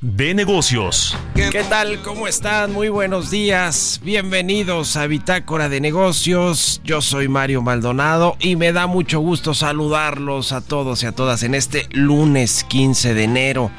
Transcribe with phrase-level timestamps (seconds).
[0.00, 1.16] de negocios.
[1.34, 2.00] ¿Qué tal?
[2.02, 2.72] ¿Cómo están?
[2.72, 4.00] Muy buenos días.
[4.04, 6.80] Bienvenidos a Bitácora de negocios.
[6.84, 11.42] Yo soy Mario Maldonado y me da mucho gusto saludarlos a todos y a todas
[11.42, 13.70] en este lunes 15 de enero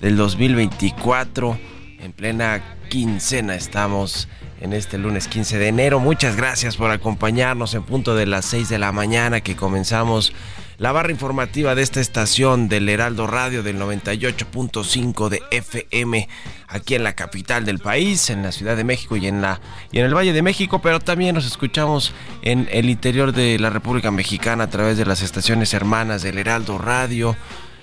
[0.00, 1.58] del 2024.
[2.00, 4.28] En plena quincena estamos
[4.62, 6.00] en este lunes 15 de enero.
[6.00, 10.32] Muchas gracias por acompañarnos en punto de las 6 de la mañana que comenzamos
[10.80, 16.26] la barra informativa de esta estación del Heraldo Radio del 98.5 de FM
[16.68, 19.60] aquí en la capital del país, en la Ciudad de México y en la
[19.92, 23.68] y en el Valle de México, pero también nos escuchamos en el interior de la
[23.68, 27.36] República Mexicana a través de las estaciones hermanas del Heraldo Radio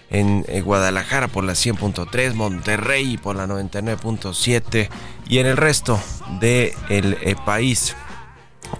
[0.09, 4.89] en Guadalajara por la 100.3, Monterrey por la 99.7
[5.29, 6.01] y en el resto
[6.39, 6.73] del
[7.21, 7.95] eh, país.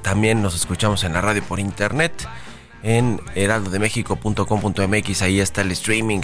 [0.02, 2.28] También nos escuchamos en la radio por internet
[2.84, 5.22] en heraldodemexico.com.mx.
[5.22, 6.22] Ahí está el streaming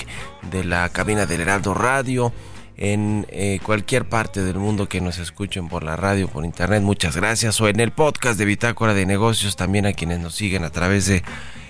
[0.52, 2.32] de la cabina del Heraldo Radio.
[2.76, 7.16] En eh, cualquier parte del mundo que nos escuchen por la radio, por internet, muchas
[7.16, 7.62] gracias.
[7.62, 11.06] O en el podcast de Bitácora de Negocios, también a quienes nos siguen a través
[11.06, 11.24] de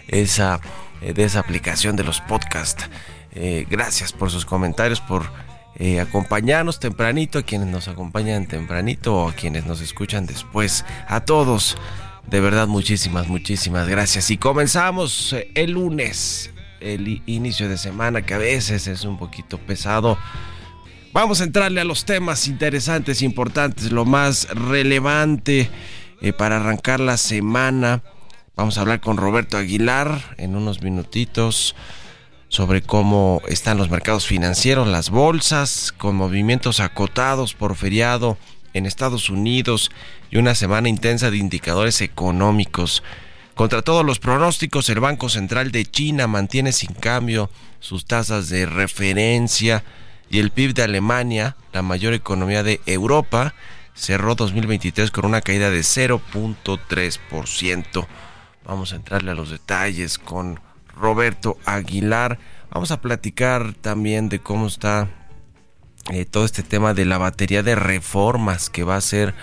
[0.07, 0.61] esa,
[1.01, 2.89] de esa aplicación de los podcasts.
[3.35, 5.23] Eh, gracias por sus comentarios, por
[5.75, 10.85] eh, acompañarnos tempranito, a quienes nos acompañan tempranito o a quienes nos escuchan después.
[11.07, 11.77] A todos,
[12.33, 14.31] de verdad, muchísimas, muchísimas gracias.
[14.31, 16.49] Y comenzamos eh, el lunes,
[16.79, 20.17] el inicio de semana, que a veces es un poquito pesado.
[21.11, 25.69] Vamos a entrarle a los temas interesantes, importantes, lo más relevante
[26.35, 28.01] para arrancar la semana.
[28.55, 31.75] Vamos a hablar con Roberto Aguilar en unos minutitos
[32.47, 38.39] sobre cómo están los mercados financieros, las bolsas, con movimientos acotados por feriado
[38.73, 39.91] en Estados Unidos
[40.29, 43.03] y una semana intensa de indicadores económicos.
[43.55, 48.65] Contra todos los pronósticos, el Banco Central de China mantiene sin cambio sus tasas de
[48.65, 49.83] referencia
[50.29, 53.53] y el PIB de Alemania, la mayor economía de Europa,
[53.93, 58.07] cerró 2023 con una caída de 0.3%.
[58.65, 60.61] Vamos a entrarle a los detalles con
[60.95, 62.39] Roberto Aguilar.
[62.71, 65.09] Vamos a platicar también de cómo está
[66.11, 69.33] eh, todo este tema de la batería de reformas que va a hacer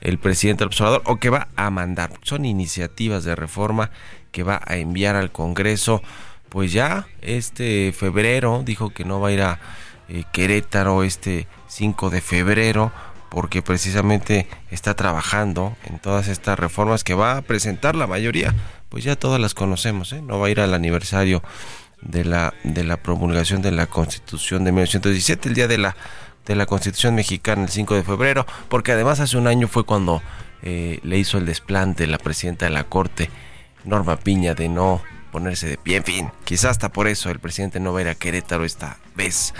[0.00, 2.12] el presidente del observador o que va a mandar.
[2.22, 3.90] Son iniciativas de reforma
[4.30, 6.02] que va a enviar al Congreso.
[6.48, 9.60] Pues ya este febrero dijo que no va a ir a
[10.08, 12.92] eh, Querétaro este 5 de febrero
[13.28, 18.54] porque precisamente está trabajando en todas estas reformas que va a presentar la mayoría
[18.94, 20.22] pues ya todas las conocemos, ¿eh?
[20.22, 21.42] no va a ir al aniversario
[22.04, 25.96] de la, de la promulgación de la Constitución de 1917, el día de la,
[26.46, 30.22] de la Constitución mexicana, el 5 de febrero, porque además hace un año fue cuando
[30.62, 33.30] eh, le hizo el desplante la presidenta de la Corte,
[33.84, 35.96] Norma Piña, de no ponerse de pie.
[35.96, 38.98] En fin, quizás hasta por eso el presidente no va a ir a Querétaro esta
[39.14, 39.54] vez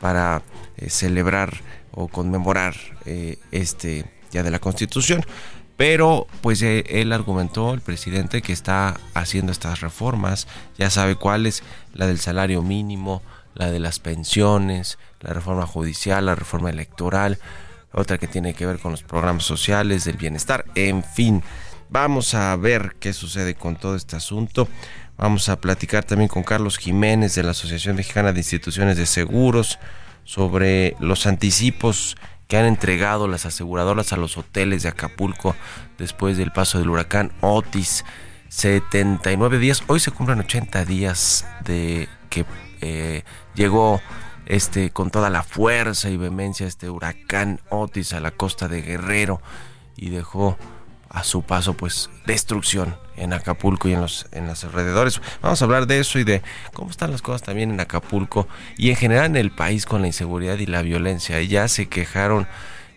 [0.00, 0.42] para
[0.76, 1.54] eh, celebrar
[1.92, 2.74] o conmemorar
[3.52, 5.24] este día de la Constitución.
[5.76, 10.46] Pero pues eh, él argumentó, el presidente, que está haciendo estas reformas,
[10.78, 11.62] ya sabe cuáles,
[11.92, 13.22] la del salario mínimo,
[13.54, 17.38] la de las pensiones, la reforma judicial, la reforma electoral,
[17.92, 21.42] otra que tiene que ver con los programas sociales, del bienestar, en fin.
[21.90, 24.68] Vamos a ver qué sucede con todo este asunto.
[25.16, 29.78] Vamos a platicar también con Carlos Jiménez de la Asociación Mexicana de Instituciones de Seguros
[30.24, 32.16] sobre los anticipos
[32.48, 35.54] que han entregado las aseguradoras a los hoteles de Acapulco
[35.98, 38.04] después del paso del huracán Otis.
[38.48, 42.44] 79 días, hoy se cumplen 80 días de que
[42.80, 43.24] eh,
[43.54, 44.00] llegó
[44.46, 49.40] este con toda la fuerza y vehemencia este huracán Otis a la costa de Guerrero
[49.96, 50.56] y dejó
[51.14, 55.22] a su paso pues destrucción en Acapulco y en los en los alrededores.
[55.40, 58.90] Vamos a hablar de eso y de cómo están las cosas también en Acapulco y
[58.90, 61.40] en general en el país con la inseguridad y la violencia.
[61.40, 62.46] Ya se quejaron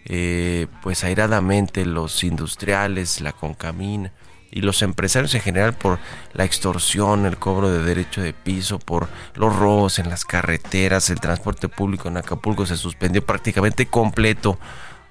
[0.05, 4.11] eh, pues airadamente los industriales, la Concamín,
[4.51, 5.99] y los empresarios en general por
[6.33, 11.19] la extorsión, el cobro de derecho de piso, por los robos en las carreteras, el
[11.19, 14.57] transporte público en Acapulco se suspendió prácticamente completo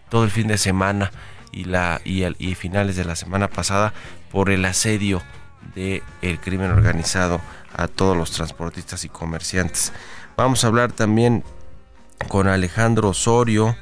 [0.09, 1.13] todo el fin de semana
[1.53, 3.93] y, la, y, y finales de la semana pasada
[4.31, 5.23] por el asedio
[5.75, 7.41] del el crimen organizado
[7.75, 9.93] a todos los transportistas y comerciantes.
[10.37, 11.45] Vamos a hablar también
[12.29, 13.77] con Alejandro Osorio,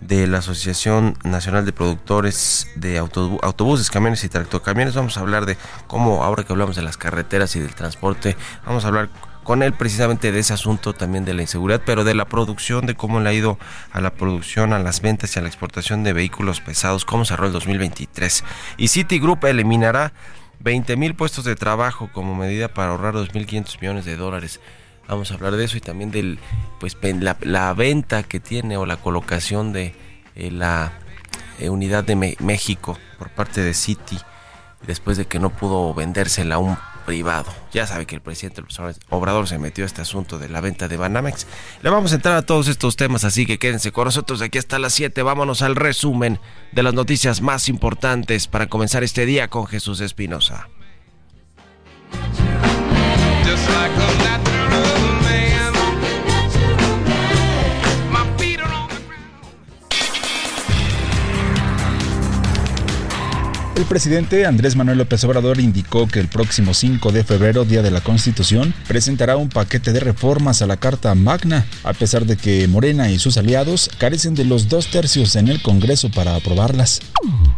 [0.00, 4.94] de la Asociación Nacional de Productores de Autobuses, Camiones y Tractocamiones.
[4.94, 5.56] Vamos a hablar de
[5.86, 9.08] cómo, ahora que hablamos de las carreteras y del transporte, vamos a hablar
[9.48, 12.94] con él precisamente de ese asunto también de la inseguridad, pero de la producción, de
[12.94, 13.58] cómo le ha ido
[13.92, 17.46] a la producción, a las ventas y a la exportación de vehículos pesados, cómo cerró
[17.46, 18.44] el 2023.
[18.76, 20.12] Y Citigroup eliminará
[20.60, 24.60] 20 mil puestos de trabajo como medida para ahorrar 2.500 millones de dólares.
[25.08, 26.36] Vamos a hablar de eso y también de
[26.78, 26.98] pues,
[27.40, 29.94] la, venta que tiene o la colocación de
[30.36, 30.92] eh, la
[31.58, 34.18] eh, unidad de México por parte de Citi
[34.86, 36.76] después de que no pudo vendérsela a un
[37.08, 37.50] privado.
[37.72, 38.62] Ya sabe que el presidente
[39.08, 41.46] Obrador se metió a este asunto de la venta de Banamex.
[41.80, 44.78] Le vamos a entrar a todos estos temas, así que quédense con nosotros aquí hasta
[44.78, 45.22] las 7.
[45.22, 46.38] Vámonos al resumen
[46.72, 50.68] de las noticias más importantes para comenzar este día con Jesús Espinosa.
[63.78, 67.92] El presidente Andrés Manuel López Obrador indicó que el próximo 5 de febrero, Día de
[67.92, 72.66] la Constitución, presentará un paquete de reformas a la Carta Magna, a pesar de que
[72.66, 77.00] Morena y sus aliados carecen de los dos tercios en el Congreso para aprobarlas.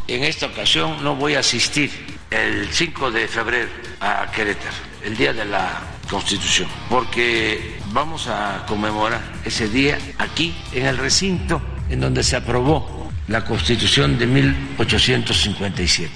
[0.09, 1.91] En esta ocasión no voy a asistir
[2.31, 3.71] el 5 de febrero
[4.01, 5.81] a Querétaro, el Día de la
[6.11, 13.00] Constitución, porque vamos a conmemorar ese día aquí en el recinto en donde se aprobó
[13.31, 16.13] la Constitución de 1857.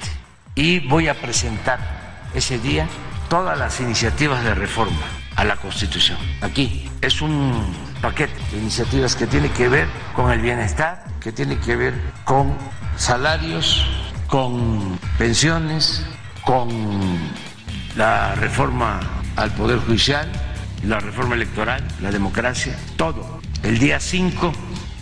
[0.57, 1.79] Y voy a presentar
[2.35, 2.89] ese día
[3.29, 5.07] todas las iniciativas de reforma
[5.37, 6.19] a la Constitución.
[6.41, 7.73] Aquí es un
[8.03, 11.95] paquete de iniciativas que tiene que ver con el bienestar, que tiene que ver
[12.25, 12.53] con
[12.97, 13.87] salarios,
[14.27, 16.05] con pensiones,
[16.45, 16.69] con
[17.95, 18.99] la reforma
[19.37, 20.29] al Poder Judicial,
[20.85, 23.41] la reforma electoral, la democracia, todo.
[23.63, 24.53] El día 5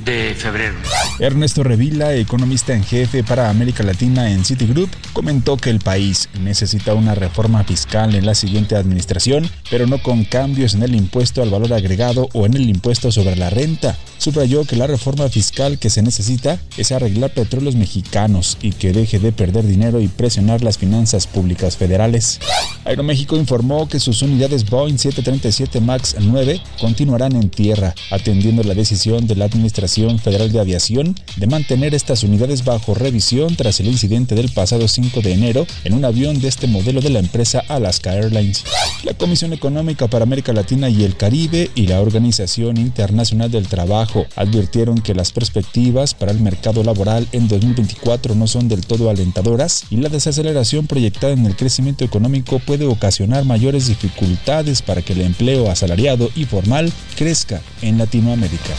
[0.04, 0.75] de febrero.
[1.19, 6.94] Ernesto Revila, economista en jefe para América Latina en Citigroup, comentó que el país necesita
[6.94, 11.50] una reforma fiscal en la siguiente administración, pero no con cambios en el impuesto al
[11.50, 13.96] valor agregado o en el impuesto sobre la renta.
[14.19, 19.19] Subrayó que la reforma fiscal que se necesita es arreglar petróleos mexicanos y que deje
[19.19, 22.40] de perder dinero y presionar las finanzas públicas federales.
[22.84, 29.26] Aeroméxico informó que sus unidades Boeing 737 MAX 9 continuarán en tierra, atendiendo la decisión
[29.26, 34.34] de la Administración Federal de Aviación de mantener estas unidades bajo revisión tras el incidente
[34.34, 38.14] del pasado 5 de enero en un avión de este modelo de la empresa Alaska
[38.14, 38.64] Airlines.
[39.04, 44.24] La Comisión Económica para América Latina y el Caribe y la Organización Internacional del Trabajo
[44.34, 49.84] advirtieron que las perspectivas para el mercado laboral en 2024 no son del todo alentadoras
[49.90, 55.20] y la desaceleración proyectada en el crecimiento económico puede ocasionar mayores dificultades para que el
[55.20, 58.72] empleo asalariado y formal crezca en Latinoamérica.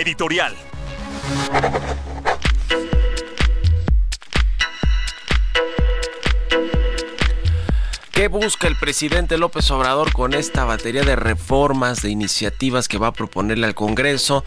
[0.00, 0.56] Editorial.
[8.12, 13.06] ¿Qué busca el presidente López Obrador con esta batería de reformas, de iniciativas que va
[13.06, 14.44] a proponerle al Congreso?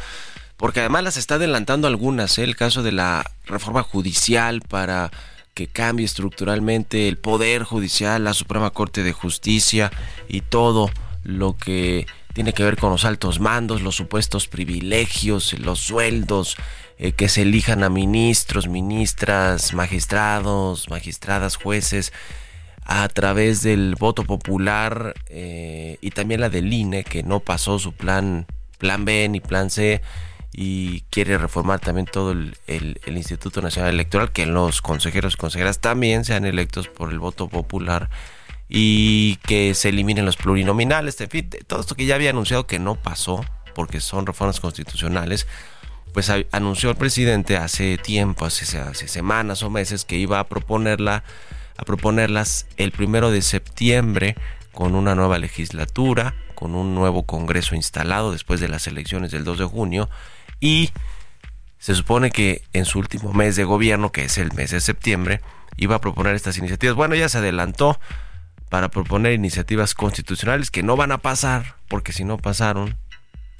[0.57, 2.43] Porque además las está adelantando algunas, ¿eh?
[2.43, 5.09] el caso de la reforma judicial para
[5.55, 9.91] que cambie estructuralmente el poder judicial, la Suprema Corte de Justicia
[10.27, 10.89] y todo
[11.23, 16.57] lo que tiene que ver con los altos mandos, los supuestos privilegios, los sueldos,
[16.97, 22.11] eh, que se elijan a ministros, ministras, magistrados, magistradas, jueces,
[22.85, 27.93] a través del voto popular eh, y también la del INE, que no pasó su
[27.93, 28.45] plan,
[28.77, 30.01] plan B ni plan C
[30.51, 35.79] y quiere reformar también todo el, el, Instituto Nacional Electoral, que los consejeros y consejeras
[35.79, 38.09] también sean electos por el voto popular
[38.75, 42.79] y que se eliminen los plurinominales, en fin, todo esto que ya había anunciado que
[42.79, 45.45] no pasó porque son reformas constitucionales,
[46.11, 48.65] pues anunció el presidente hace tiempo, hace,
[49.07, 51.23] semanas o meses que iba a proponerla,
[51.77, 54.35] a proponerlas el primero de septiembre
[54.71, 59.59] con una nueva legislatura, con un nuevo Congreso instalado después de las elecciones del 2
[59.59, 60.09] de junio
[60.59, 60.89] y
[61.77, 65.41] se supone que en su último mes de gobierno, que es el mes de septiembre,
[65.77, 66.95] iba a proponer estas iniciativas.
[66.95, 67.99] Bueno, ya se adelantó,
[68.73, 72.97] para proponer iniciativas constitucionales que no van a pasar, porque si no pasaron,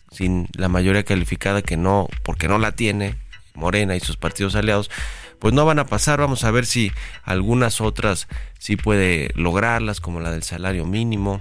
[0.10, 3.20] sin la mayoría calificada que no, porque no la tiene,
[3.54, 4.90] Morena y sus partidos aliados,
[5.38, 6.20] pues no van a pasar.
[6.20, 6.92] Vamos a ver si
[7.22, 8.28] algunas otras
[8.58, 11.40] sí puede lograrlas, como la del salario mínimo,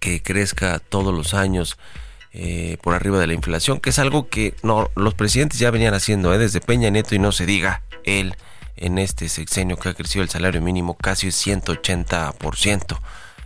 [0.00, 1.78] que crezca todos los años
[2.32, 5.94] eh, por arriba de la inflación, que es algo que no los presidentes ya venían
[5.94, 6.38] haciendo ¿eh?
[6.38, 8.34] desde Peña Nieto y no se diga él
[8.80, 12.98] en este sexenio que ha crecido el salario mínimo casi 180%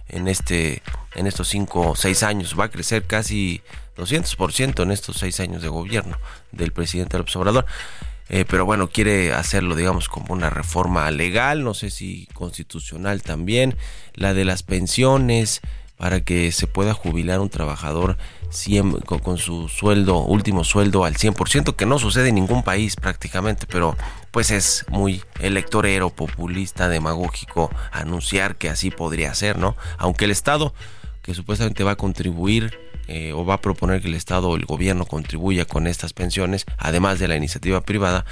[0.09, 0.83] en este
[1.15, 3.63] en estos 5 o 6 años va a crecer casi
[3.97, 6.19] 200% en estos 6 años de gobierno
[6.51, 7.67] del presidente López Obrador.
[8.29, 13.77] Eh, pero bueno quiere hacerlo digamos como una reforma legal no sé si constitucional también
[14.15, 15.61] la de las pensiones
[16.03, 18.17] para que se pueda jubilar un trabajador
[19.07, 23.97] con, su sueldo, último sueldo al 100%, que no sucede en ningún país prácticamente, pero
[24.33, 29.77] pues es muy electorero, populista, demagógico anunciar que así podría ser, ¿no?
[29.99, 30.75] Aunque el Estado,
[31.23, 34.65] que supuestamente va a contribuir eh, o va a proponer que el Estado o el
[34.65, 38.25] gobierno contribuya con estas pensiones, además de la iniciativa privada,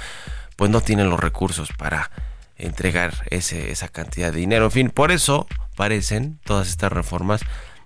[0.55, 2.09] pues no tienen los recursos para
[2.57, 4.65] entregar ese, esa cantidad de dinero.
[4.65, 7.41] En fin, por eso parecen todas estas reformas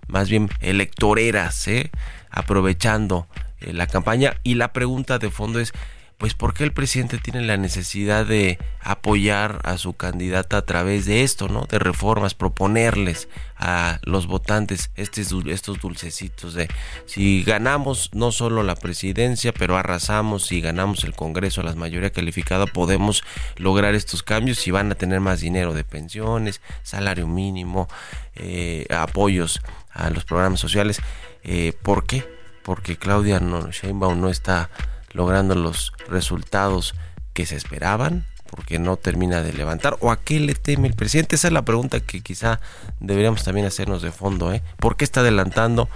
[0.07, 1.91] más bien electoreras, ¿eh?
[2.29, 3.27] aprovechando
[3.60, 4.38] eh, la campaña.
[4.43, 5.74] Y la pregunta de fondo es,
[6.17, 11.05] pues ¿por qué el presidente tiene la necesidad de apoyar a su candidata a través
[11.05, 11.65] de esto, ¿no?
[11.65, 16.69] De reformas, proponerles a los votantes estos, estos dulcecitos de
[17.05, 22.65] si ganamos no solo la presidencia, pero arrasamos, si ganamos el Congreso, la mayoría calificada,
[22.65, 23.24] podemos
[23.57, 27.89] lograr estos cambios y van a tener más dinero de pensiones, salario mínimo,
[28.36, 31.01] eh, apoyos a los programas sociales.
[31.43, 32.25] Eh, ¿Por qué?
[32.63, 34.69] Porque Claudia no, Sheinbaum no está
[35.15, 36.93] logrando los resultados
[37.34, 41.38] que se esperaban, porque no termina de levantar, o a qué le teme el presidente.
[41.38, 42.60] Esa es la pregunta que quizá
[43.00, 44.53] deberíamos también hacernos de fondo.
[44.53, 44.62] ¿eh?
[44.77, 45.89] ¿Por qué está adelantando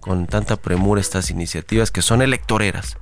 [0.00, 2.98] con tanta premura estas iniciativas que son electoreras?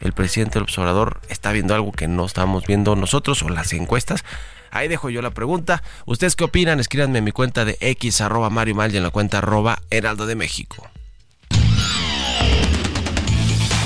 [0.00, 4.24] El presidente observador está viendo algo que no estamos viendo nosotros o las encuestas.
[4.70, 5.82] Ahí dejo yo la pregunta.
[6.06, 6.80] ¿Ustedes qué opinan?
[6.80, 10.26] Escríbanme en mi cuenta de X arroba Mario Mal y en la cuenta arroba Heraldo
[10.26, 10.90] de México.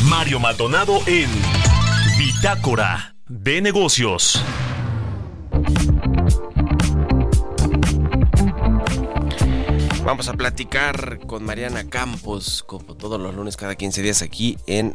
[0.09, 1.29] Mario Maldonado en
[2.19, 4.43] Bitácora de Negocios.
[10.05, 14.95] Vamos a platicar con Mariana Campos, como todos los lunes, cada 15 días aquí en,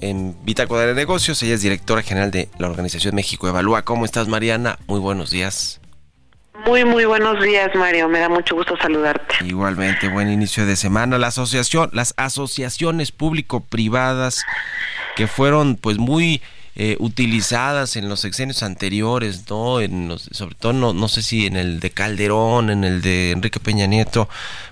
[0.00, 1.42] en Bitácora de Negocios.
[1.42, 3.82] Ella es directora general de la Organización México Evalúa.
[3.82, 4.78] ¿Cómo estás, Mariana?
[4.86, 5.80] Muy buenos días.
[6.64, 8.08] Muy, muy buenos días, Mario.
[8.08, 9.36] Me da mucho gusto saludarte.
[9.44, 11.18] Igualmente, buen inicio de semana.
[11.18, 14.44] La asociación, las asociaciones público-privadas
[15.16, 16.42] que fueron pues muy
[16.74, 19.80] eh, utilizadas en los sexenios anteriores, ¿no?
[19.80, 23.60] En sobre todo, no, no sé si en el de Calderón, en el de Enrique
[23.60, 24.28] Peña Nieto,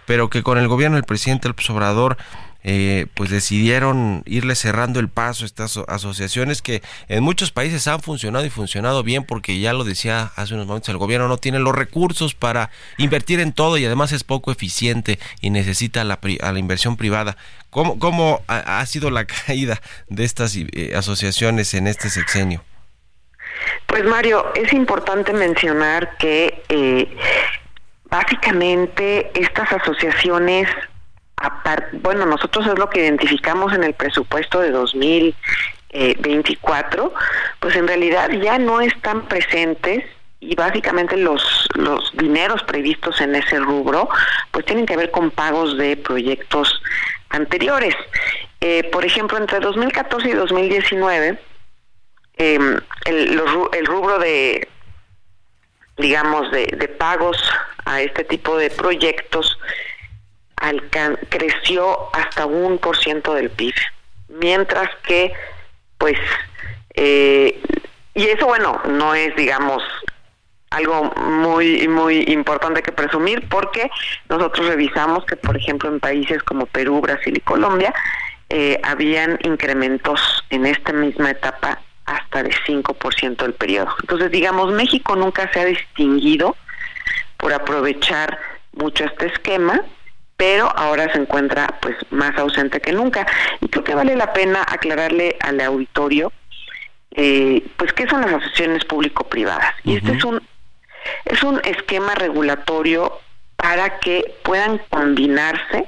[0.07, 2.17] pero que con el gobierno del presidente López Obrador
[2.65, 8.01] eh, pues decidieron irle cerrando el paso a estas asociaciones que en muchos países han
[8.01, 11.59] funcionado y funcionado bien porque ya lo decía hace unos momentos, el gobierno no tiene
[11.59, 16.53] los recursos para invertir en todo y además es poco eficiente y necesita la, a
[16.53, 17.37] la inversión privada.
[17.69, 22.65] ¿Cómo, cómo ha, sido la caída de estas eh, asociaciones en este sexenio?
[23.87, 27.15] Pues Mario, es importante mencionar que eh,
[28.09, 30.69] básicamente estas asociaciones
[31.93, 37.15] bueno, nosotros es lo que identificamos en el presupuesto de 2024,
[37.61, 40.05] pues en realidad ya no están presentes
[40.41, 44.09] y básicamente los, los dineros previstos en ese rubro
[44.51, 46.83] pues tienen que ver con pagos de proyectos
[47.31, 47.95] anteriores.
[48.61, 51.39] Eh, por ejemplo, entre 2014 y 2019,
[52.37, 54.69] em, el, el rubro de,
[55.97, 57.39] digamos, de pagos
[57.85, 59.59] a este tipo de proyectos
[61.29, 63.75] creció hasta un por ciento del PIB,
[64.29, 65.33] mientras que,
[65.99, 66.19] pues,
[66.95, 67.61] eh,
[68.15, 69.83] y eso, bueno, no es, digamos,
[70.71, 73.91] algo muy muy importante que presumir porque
[74.29, 77.95] nosotros revisamos que por ejemplo en países como Perú, Brasil y Colombia
[78.51, 83.89] eh, habían incrementos en esta misma etapa hasta de 5% del periodo.
[84.01, 86.55] Entonces, digamos, México nunca se ha distinguido
[87.39, 88.39] por aprovechar
[88.73, 89.81] mucho este esquema
[90.45, 93.27] pero ahora se encuentra pues más ausente que nunca.
[93.63, 96.33] Y creo que vale la pena aclararle al auditorio
[97.13, 99.75] eh, pues qué son las asociaciones público-privadas.
[99.85, 100.43] Y este es un
[101.25, 103.21] es un esquema regulatorio
[103.57, 105.87] para que puedan combinarse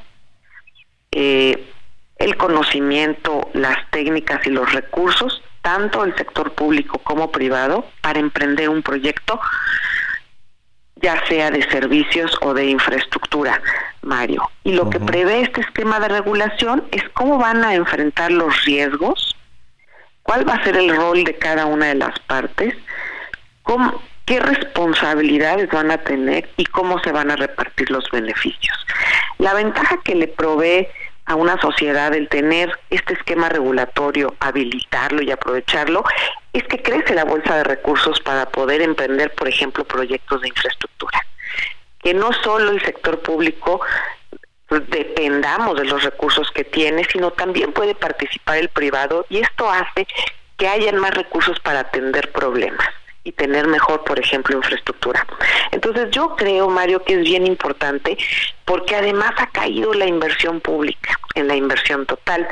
[1.13, 1.69] eh,
[2.17, 8.71] el conocimiento, las técnicas y los recursos, tanto el sector público como privado, para emprender
[8.71, 9.39] un proyecto
[10.97, 13.61] ya sea de servicios o de infraestructura,
[14.03, 14.51] Mario.
[14.65, 19.37] Y lo que prevé este esquema de regulación es cómo van a enfrentar los riesgos
[20.27, 22.75] cuál va a ser el rol de cada una de las partes,
[23.63, 28.77] cómo, qué responsabilidades van a tener y cómo se van a repartir los beneficios.
[29.39, 30.89] La ventaja que le provee
[31.27, 36.05] a una sociedad el tener este esquema regulatorio, habilitarlo y aprovecharlo,
[36.53, 41.21] es que crece la bolsa de recursos para poder emprender, por ejemplo, proyectos de infraestructura.
[41.99, 43.81] Que no solo el sector público
[44.71, 50.07] dependamos de los recursos que tiene, sino también puede participar el privado y esto hace
[50.57, 52.89] que hayan más recursos para atender problemas
[53.27, 55.27] y tener mejor, por ejemplo, infraestructura.
[55.73, 58.17] Entonces yo creo, Mario, que es bien importante
[58.65, 62.47] porque además ha caído la inversión pública en la inversión total.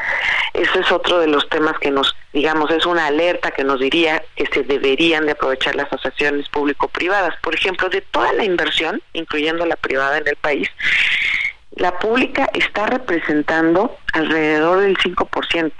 [0.52, 4.20] Ese es otro de los temas que nos, digamos, es una alerta que nos diría
[4.34, 7.36] que se deberían de aprovechar las asociaciones público-privadas.
[7.40, 10.68] Por ejemplo, de toda la inversión, incluyendo la privada en el país,
[11.76, 15.72] la pública está representando alrededor del 5%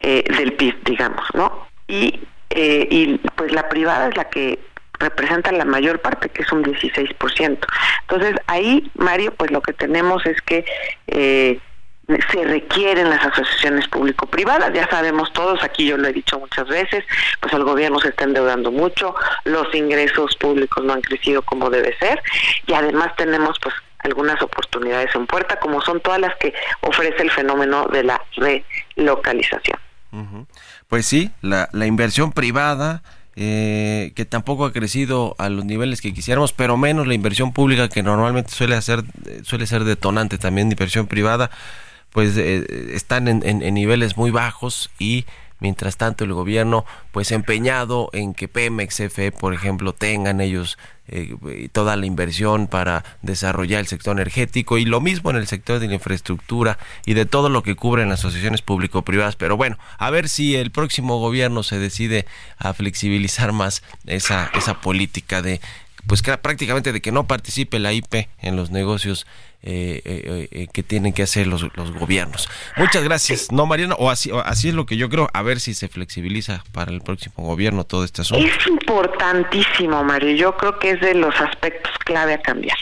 [0.00, 1.66] eh, del PIB, digamos, ¿no?
[1.88, 2.20] Y
[2.54, 4.58] eh, y pues la privada es la que
[4.98, 7.58] representa la mayor parte, que es un 16%.
[8.02, 10.64] Entonces ahí, Mario, pues lo que tenemos es que
[11.08, 11.58] eh,
[12.06, 17.04] se requieren las asociaciones público-privadas, ya sabemos todos, aquí yo lo he dicho muchas veces,
[17.40, 21.96] pues el gobierno se está endeudando mucho, los ingresos públicos no han crecido como debe
[21.98, 22.22] ser
[22.66, 27.30] y además tenemos pues algunas oportunidades en puerta, como son todas las que ofrece el
[27.30, 29.78] fenómeno de la relocalización.
[30.94, 33.02] Pues sí, la, la inversión privada,
[33.34, 37.88] eh, que tampoco ha crecido a los niveles que quisiéramos, pero menos la inversión pública
[37.88, 39.02] que normalmente suele hacer,
[39.42, 41.50] suele ser detonante también de inversión privada,
[42.10, 45.24] pues eh, están en, en, niveles muy bajos y
[45.60, 51.68] mientras tanto el gobierno pues empeñado en que Pemex, CFE por ejemplo tengan ellos eh,
[51.72, 55.88] toda la inversión para desarrollar el sector energético y lo mismo en el sector de
[55.88, 59.36] la infraestructura y de todo lo que cubren las asociaciones público-privadas.
[59.36, 62.24] Pero bueno, a ver si el próximo gobierno se decide
[62.56, 65.60] a flexibilizar más esa, esa política de
[66.06, 69.26] pues que prácticamente de que no participe la IP en los negocios
[69.66, 72.50] eh, eh, eh, que tienen que hacer los, los, gobiernos.
[72.76, 73.50] Muchas gracias.
[73.50, 76.62] No, Mariana, o así, así es lo que yo creo, a ver si se flexibiliza
[76.72, 78.46] para el próximo gobierno todo este asunto.
[78.46, 80.36] Es importantísimo, Mario.
[80.36, 82.76] Yo creo que es de los aspectos clave a cambiar.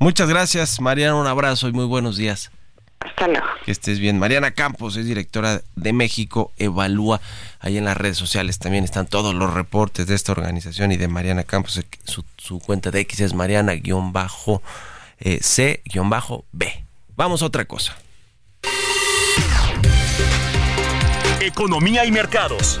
[0.00, 1.14] Muchas gracias, Mariana.
[1.14, 2.50] Un abrazo y muy buenos días.
[2.98, 3.46] Hasta luego.
[3.64, 4.18] Que estés bien.
[4.18, 7.20] Mariana Campos es directora de México Evalúa.
[7.60, 11.06] Ahí en las redes sociales también están todos los reportes de esta organización y de
[11.06, 11.80] Mariana Campos.
[12.02, 14.60] Su, su cuenta de X es Mariana-bajo
[15.20, 16.84] eh, C-B.
[17.16, 17.96] Vamos a otra cosa.
[21.40, 22.80] Economía y mercados.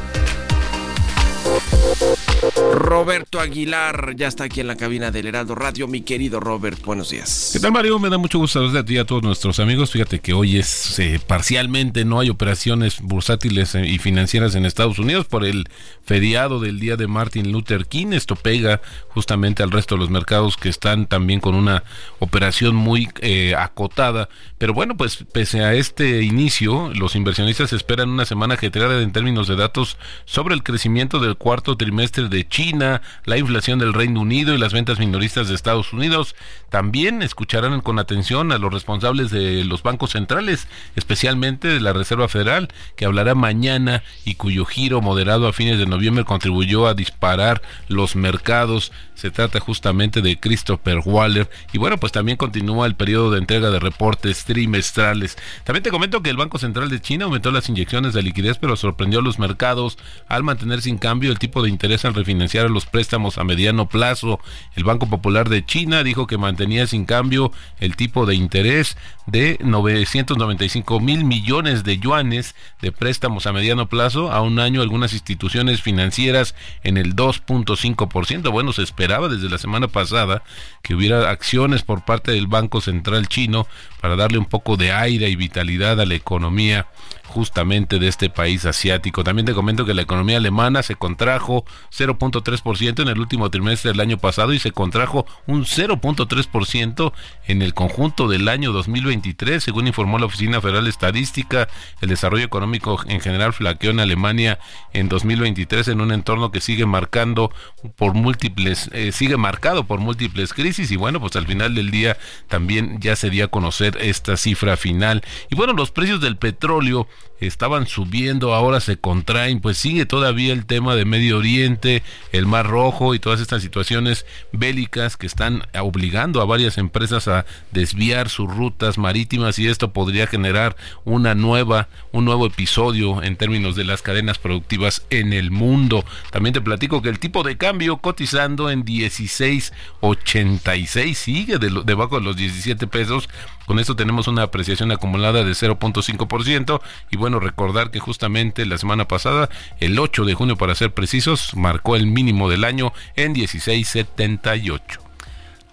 [2.72, 5.88] Roberto Aguilar ya está aquí en la cabina del Heraldo Radio.
[5.88, 7.50] Mi querido Robert, buenos días.
[7.52, 7.98] ¿Qué tal, Mario?
[7.98, 9.90] Me da mucho gusto saludarte a ti a todos nuestros amigos.
[9.90, 14.98] Fíjate que hoy es eh, parcialmente, no hay operaciones bursátiles eh, y financieras en Estados
[14.98, 15.68] Unidos por el
[16.04, 18.08] feriado del día de Martin Luther King.
[18.12, 21.84] Esto pega justamente al resto de los mercados que están también con una
[22.18, 24.28] operación muy eh, acotada.
[24.58, 29.48] Pero bueno, pues pese a este inicio, los inversionistas esperan una semana ajetreada en términos
[29.48, 29.96] de datos
[30.26, 34.74] sobre el crecimiento del cuarto trimestre de China, la inflación del Reino Unido y las
[34.74, 36.36] ventas minoristas de Estados Unidos.
[36.68, 42.28] También escucharán con atención a los responsables de los bancos centrales, especialmente de la Reserva
[42.28, 47.62] Federal, que hablará mañana y cuyo giro moderado a fines de noviembre contribuyó a disparar
[47.88, 48.92] los mercados.
[49.14, 51.50] Se trata justamente de Christopher Waller.
[51.72, 55.36] Y bueno, pues también continúa el periodo de entrega de reportes trimestrales.
[55.64, 58.76] También te comento que el Banco Central de China aumentó las inyecciones de liquidez, pero
[58.76, 62.86] sorprendió a los mercados al mantener sin cambio el tipo de interés al refinanciar los
[62.86, 64.40] préstamos a mediano plazo.
[64.74, 68.96] El Banco Popular de China dijo que mantenía sin cambio el tipo de interés
[69.30, 75.12] de 995 mil millones de yuanes de préstamos a mediano plazo a un año algunas
[75.12, 78.50] instituciones financieras en el 2.5%.
[78.50, 80.42] Bueno, se esperaba desde la semana pasada
[80.82, 83.66] que hubiera acciones por parte del Banco Central chino
[84.00, 86.86] para darle un poco de aire y vitalidad a la economía
[87.30, 89.24] justamente de este país asiático.
[89.24, 91.64] También te comento que la economía alemana se contrajo
[91.96, 97.12] 0.3% en el último trimestre del año pasado y se contrajo un 0.3%
[97.46, 98.72] en el conjunto del año
[99.20, 101.68] 2023, según informó la Oficina Federal de Estadística.
[102.00, 104.58] El desarrollo económico en general flaqueó en Alemania
[104.92, 107.52] en 2023 en un entorno que sigue marcando
[107.96, 112.16] por múltiples, eh, sigue marcado por múltiples crisis y bueno, pues al final del día
[112.48, 115.22] también ya se dio a conocer esta cifra final.
[115.50, 117.06] Y bueno, los precios del petróleo
[117.40, 122.66] estaban subiendo, ahora se contraen, pues sigue todavía el tema de Medio Oriente, el Mar
[122.66, 128.54] Rojo y todas estas situaciones bélicas que están obligando a varias empresas a desviar sus
[128.54, 134.02] rutas marítimas y esto podría generar una nueva, un nuevo episodio en términos de las
[134.02, 136.04] cadenas productivas en el mundo.
[136.30, 142.36] También te platico que el tipo de cambio cotizando en 16.86 sigue debajo de los
[142.36, 143.28] 17 pesos
[143.70, 146.80] con esto tenemos una apreciación acumulada de 0.5%
[147.12, 151.54] y bueno, recordar que justamente la semana pasada, el 8 de junio para ser precisos,
[151.54, 154.80] marcó el mínimo del año en 16.78.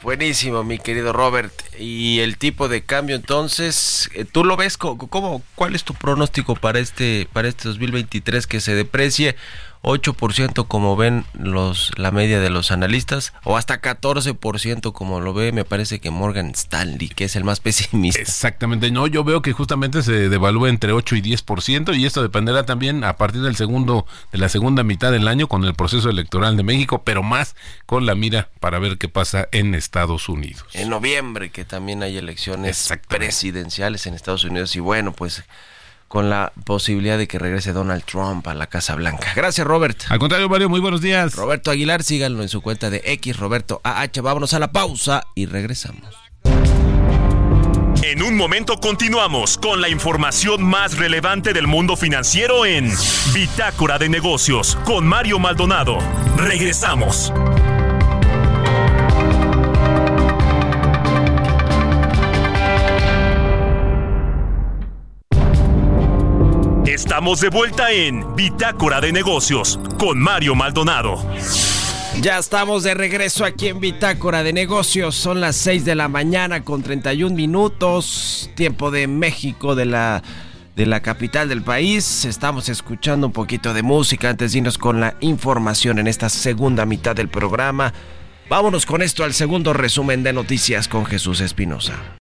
[0.03, 1.51] Buenísimo, mi querido Robert.
[1.79, 4.77] Y el tipo de cambio, entonces, eh, ¿tú lo ves?
[4.77, 9.35] ¿Cómo, cuál es tu pronóstico para este, para este 2023 que se deprecie?
[9.83, 15.51] 8% como ven los la media de los analistas o hasta 14% como lo ve
[15.51, 18.19] me parece que Morgan Stanley que es el más pesimista.
[18.19, 22.65] Exactamente, no, yo veo que justamente se devalúa entre 8 y 10% y esto dependerá
[22.65, 26.57] también a partir del segundo de la segunda mitad del año con el proceso electoral
[26.57, 30.67] de México, pero más con la mira para ver qué pasa en Estados Unidos.
[30.73, 35.43] En noviembre que también hay elecciones presidenciales en Estados Unidos y bueno, pues
[36.07, 39.33] con la posibilidad de que regrese Donald Trump a la Casa Blanca.
[39.35, 40.03] Gracias, Robert.
[40.09, 41.35] Al contrario, Mario, muy buenos días.
[41.35, 44.21] Roberto Aguilar, síganlo en su cuenta de X, Roberto AH.
[44.21, 46.15] Vámonos a la pausa y regresamos.
[48.03, 52.89] En un momento continuamos con la información más relevante del mundo financiero en
[53.33, 55.97] Bitácora de Negocios con Mario Maldonado.
[56.37, 57.33] Regresamos.
[67.17, 71.19] Estamos de vuelta en Bitácora de Negocios con Mario Maldonado.
[72.21, 75.15] Ya estamos de regreso aquí en Bitácora de Negocios.
[75.15, 78.51] Son las 6 de la mañana con 31 minutos.
[78.53, 80.21] Tiempo de México, de la,
[80.75, 82.23] de la capital del país.
[82.23, 86.85] Estamos escuchando un poquito de música antes de irnos con la información en esta segunda
[86.85, 87.93] mitad del programa.
[88.47, 92.16] Vámonos con esto al segundo resumen de noticias con Jesús Espinosa.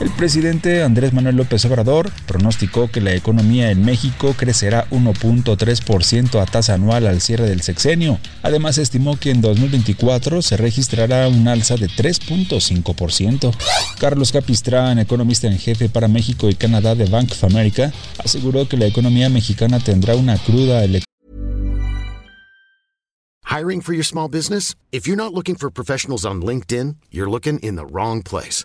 [0.00, 6.46] El presidente Andrés Manuel López Obrador pronosticó que la economía en México crecerá 1.3% a
[6.46, 8.20] tasa anual al cierre del sexenio.
[8.42, 13.52] Además, estimó que en 2024 se registrará un alza de 3.5%.
[13.98, 17.92] Carlos Capistrán, economista en jefe para México y Canadá de Bank of America,
[18.24, 21.08] aseguró que la economía mexicana tendrá una cruda elección.
[23.44, 24.76] Hiring for your small business?
[24.92, 28.64] If you're not looking for professionals on LinkedIn, you're looking in the wrong place.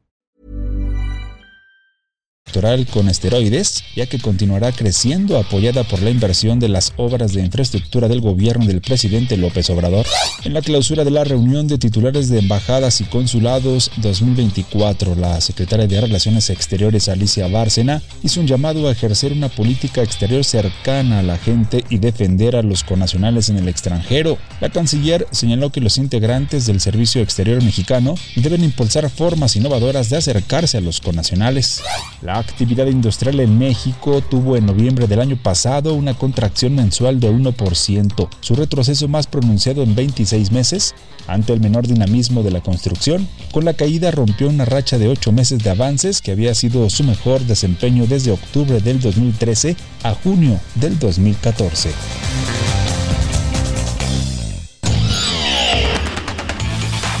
[2.91, 8.07] Con esteroides, ya que continuará creciendo apoyada por la inversión de las obras de infraestructura
[8.07, 10.05] del gobierno del presidente López Obrador.
[10.43, 15.87] En la clausura de la reunión de titulares de embajadas y consulados 2024, la secretaria
[15.87, 21.23] de Relaciones Exteriores Alicia Bárcena hizo un llamado a ejercer una política exterior cercana a
[21.23, 24.37] la gente y defender a los conacionales en el extranjero.
[24.59, 30.17] La canciller señaló que los integrantes del Servicio Exterior mexicano deben impulsar formas innovadoras de
[30.17, 31.81] acercarse a los conacionales.
[32.21, 37.31] La actividad industrial en México tuvo en noviembre del año pasado una contracción mensual de
[37.31, 40.93] 1%, su retroceso más pronunciado en 26 meses,
[41.27, 43.27] ante el menor dinamismo de la construcción.
[43.51, 47.03] Con la caída rompió una racha de 8 meses de avances que había sido su
[47.03, 51.91] mejor desempeño desde octubre del 2013 a junio del 2014.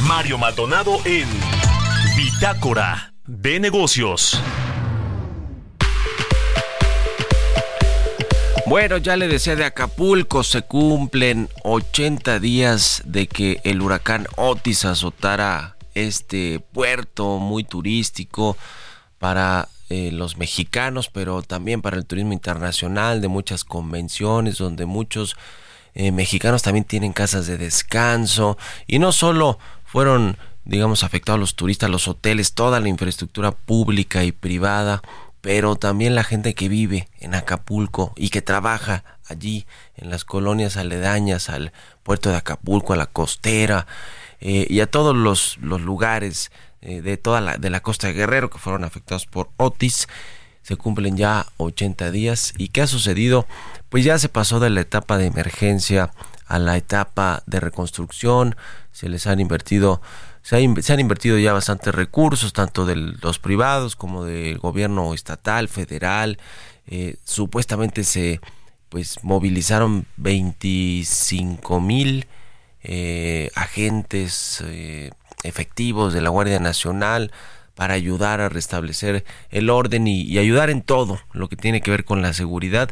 [0.07, 1.27] Mario Maldonado en
[2.17, 4.41] Bitácora de Negocios.
[8.71, 14.85] Bueno, ya le decía de Acapulco, se cumplen 80 días de que el huracán Otis
[14.85, 18.55] azotara este puerto muy turístico
[19.19, 25.35] para eh, los mexicanos, pero también para el turismo internacional, de muchas convenciones, donde muchos
[25.93, 28.57] eh, mexicanos también tienen casas de descanso.
[28.87, 34.31] Y no solo fueron digamos afectados los turistas, los hoteles, toda la infraestructura pública y
[34.31, 35.01] privada
[35.41, 40.77] pero también la gente que vive en Acapulco y que trabaja allí en las colonias
[40.77, 41.73] aledañas al
[42.03, 43.87] puerto de Acapulco, a la costera
[44.39, 46.51] eh, y a todos los, lugares
[46.81, 50.07] eh, de toda la, de la costa de Guerrero que fueron afectados por Otis,
[50.61, 52.53] se cumplen ya 80 días.
[52.57, 53.47] ¿Y qué ha sucedido?
[53.89, 56.11] Pues ya se pasó de la etapa de emergencia
[56.45, 58.55] a la etapa de reconstrucción,
[58.91, 60.01] se les han invertido
[60.41, 66.39] se, han invertido ya bastantes recursos, tanto de los privados como del gobierno estatal, federal.
[66.87, 68.41] Eh, supuestamente se
[68.89, 72.27] pues movilizaron 25 mil
[72.83, 75.11] eh, agentes eh,
[75.43, 77.31] efectivos de la Guardia Nacional
[77.75, 82.03] para ayudar a restablecer el orden y, ayudar en todo lo que tiene que ver
[82.03, 82.89] con la seguridad,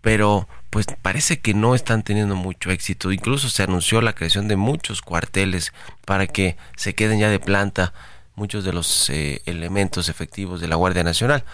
[0.00, 3.12] pero pues parece que no están teniendo mucho éxito.
[3.12, 5.72] Incluso se anunció la creación de muchos cuarteles
[6.04, 7.92] para que se queden ya de planta
[8.36, 11.44] muchos de los eh, elementos efectivos de la Guardia Nacional.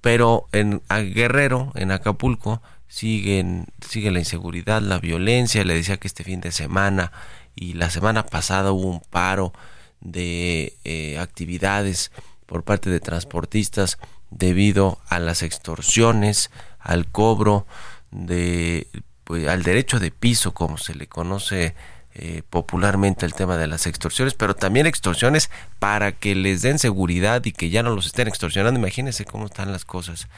[0.00, 5.64] Pero en Guerrero, en Acapulco, siguen, sigue la inseguridad, la violencia.
[5.64, 7.12] Le decía que este fin de semana
[7.54, 9.52] y la semana pasada hubo un paro
[10.00, 12.12] de eh, actividades
[12.44, 13.98] por parte de transportistas
[14.30, 17.66] debido a las extorsiones, al cobro
[18.14, 18.86] de
[19.24, 21.74] pues, al derecho de piso como se le conoce
[22.14, 25.50] eh, popularmente el tema de las extorsiones, pero también extorsiones
[25.80, 28.78] para que les den seguridad y que ya no los estén extorsionando.
[28.78, 30.28] Imagínense cómo están las cosas.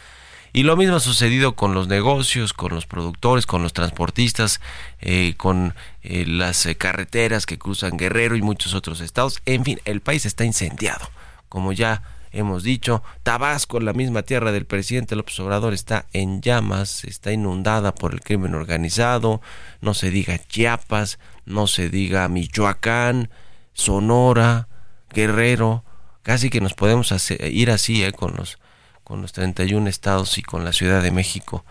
[0.55, 4.63] Y lo mismo ha sucedido con los negocios, con los productores, con los transportistas,
[5.01, 9.43] eh, con eh, las carreteras que cruzan Guerrero y muchos otros estados.
[9.45, 11.11] En fin, el país está incendiado.
[11.51, 12.03] Como ya
[12.39, 17.95] hemos dicho, Tabasco, la misma tierra del presidente López Obrador, está en llamas, está inundada
[17.95, 19.41] por el crimen organizado.
[19.81, 23.31] No se diga Chiapas, no se diga Michoacán,
[23.73, 24.69] Sonora,
[25.11, 25.85] Guerrero.
[26.23, 28.59] Casi que nos podemos ir así con los
[29.07, 31.65] con los 31 estados y con la Ciudad de México.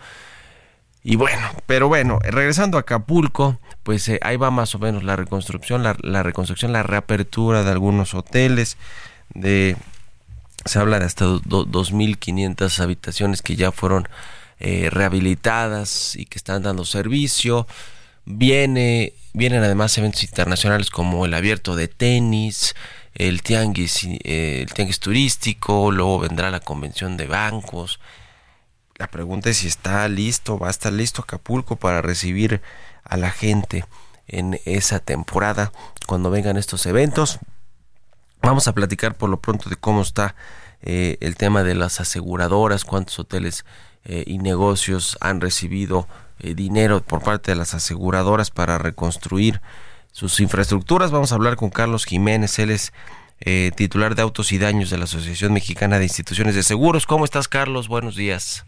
[1.04, 5.16] Y bueno, pero bueno, regresando a Acapulco, pues eh, ahí va más o menos la
[5.16, 8.78] reconstrucción, la, reconstrucción, la reapertura de algunos hoteles,
[9.34, 9.76] de
[10.66, 14.08] se habla de hasta 2.500 habitaciones que ya fueron
[14.58, 17.66] eh, rehabilitadas y que están dando servicio.
[18.24, 22.74] Viene, vienen además eventos internacionales como el abierto de tenis,
[23.14, 28.00] el tianguis, eh, el tianguis turístico, luego vendrá la convención de bancos.
[28.96, 32.62] La pregunta es si está listo, va a estar listo Acapulco para recibir
[33.04, 33.84] a la gente
[34.26, 35.72] en esa temporada
[36.06, 37.38] cuando vengan estos eventos.
[38.42, 40.34] Vamos a platicar por lo pronto de cómo está
[40.82, 43.64] eh, el tema de las aseguradoras, cuántos hoteles
[44.04, 46.06] eh, y negocios han recibido
[46.38, 49.62] dinero por parte de las aseguradoras para reconstruir
[50.12, 51.10] sus infraestructuras.
[51.10, 52.92] Vamos a hablar con Carlos Jiménez, él es
[53.40, 57.06] eh, titular de Autos y Daños de la Asociación Mexicana de Instituciones de Seguros.
[57.06, 57.86] ¿Cómo estás, Carlos?
[57.86, 58.64] Buenos días.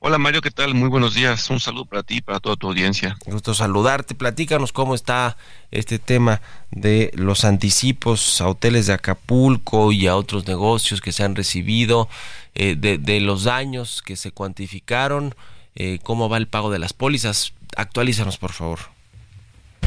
[0.00, 0.74] Hola Mario, ¿qué tal?
[0.74, 1.50] Muy buenos días.
[1.50, 3.16] Un saludo para ti y para toda tu audiencia.
[3.26, 4.14] Gusto saludarte.
[4.14, 5.36] Platícanos cómo está
[5.72, 11.24] este tema de los anticipos a hoteles de Acapulco y a otros negocios que se
[11.24, 12.08] han recibido,
[12.54, 15.34] eh, de, los daños que se cuantificaron,
[15.74, 17.52] eh, cómo va el pago de las pólizas.
[17.76, 18.78] Actualízanos, por favor.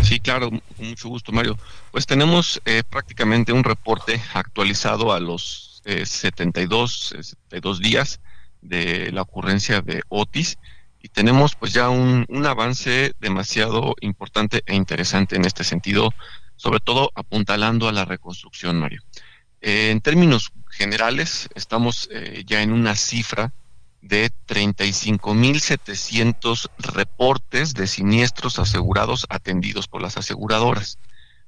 [0.03, 1.57] Sí, claro, con mucho gusto, Mario.
[1.91, 8.19] Pues tenemos eh, prácticamente un reporte actualizado a los 72, eh, 72 eh, días
[8.61, 10.57] de la ocurrencia de Otis
[11.01, 16.11] y tenemos pues ya un, un avance demasiado importante e interesante en este sentido,
[16.55, 19.01] sobre todo apuntalando a la reconstrucción, Mario.
[19.61, 22.09] en términos generales, estamos
[22.45, 23.51] ya en una cifra
[24.01, 30.99] de 35.700 reportes de siniestros asegurados atendidos por las aseguradoras,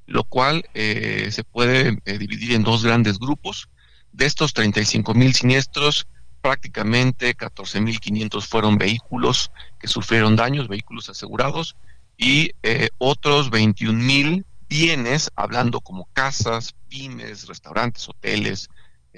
[0.06, 3.68] lo cual eh, se puede eh, dividir en dos grandes grupos.
[4.12, 6.08] De estos 35.000 siniestros,
[6.44, 11.76] prácticamente 14.500 fueron vehículos que sufrieron daños, vehículos asegurados,
[12.16, 18.70] y eh, otros 21.000 bienes, hablando como casas, pymes, restaurantes, hoteles,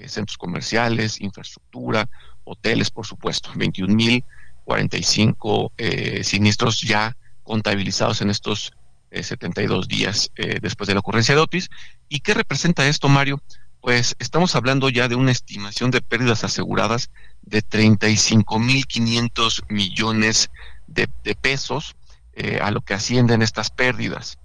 [0.07, 2.09] centros comerciales, infraestructura,
[2.45, 8.71] hoteles, por supuesto, 21.045 eh, siniestros ya contabilizados en estos
[9.11, 11.69] 72 eh, días eh, después de la ocurrencia de Otis.
[12.09, 13.41] ¿Y qué representa esto, Mario?
[13.85, 17.11] Pues estamos hablando ya de una estimación de pérdidas aseguradas
[17.43, 20.49] de 35.500 millones
[20.87, 21.07] de,
[21.39, 21.95] pesos
[22.33, 24.39] eh, a lo que ascienden estas pérdidas.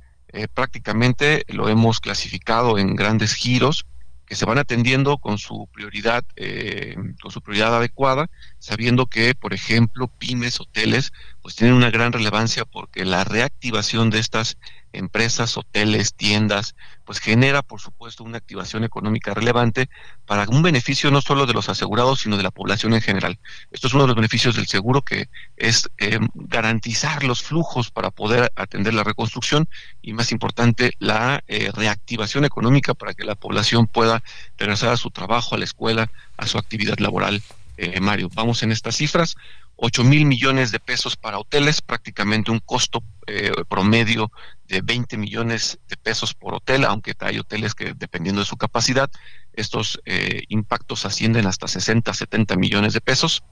[0.52, 3.86] prácticamente lo hemos clasificado en grandes giros
[4.30, 9.54] que se van atendiendo con su prioridad, eh, con su prioridad adecuada, sabiendo que, por
[9.54, 14.56] ejemplo, pymes, hoteles, pues tienen una gran relevancia porque la reactivación de estas
[14.92, 16.74] empresas, hoteles, tiendas,
[17.04, 19.88] pues genera, por supuesto, una activación económica relevante
[20.26, 23.38] para un beneficio no solo de los asegurados, sino de la población en general.
[23.70, 28.10] Esto es uno de los beneficios del seguro, que es eh, garantizar los flujos para
[28.10, 29.68] poder atender la reconstrucción
[30.02, 34.22] y, más importante, la eh, reactivación económica para que la población pueda
[34.58, 37.42] regresar a su trabajo, a la escuela, a su actividad laboral
[37.80, 38.28] eh, Mario.
[38.34, 39.36] Vamos en estas cifras,
[39.82, 44.30] 8 mil millones de pesos para hoteles, prácticamente un costo eh, promedio
[44.68, 49.10] de 20 millones de pesos por hotel, aunque hay hoteles que dependiendo de su capacidad,
[49.54, 53.42] estos eh, impactos ascienden hasta 60, 70 millones de pesos.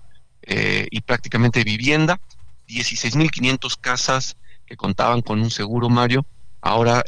[0.91, 2.21] y prácticamente vivienda,
[2.69, 4.37] 16.500 casas
[4.67, 6.25] que contaban con un seguro, Mario,
[6.61, 7.03] ahora